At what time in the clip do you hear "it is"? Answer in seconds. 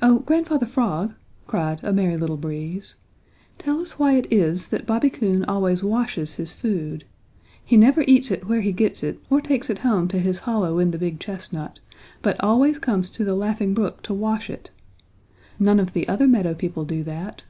4.14-4.68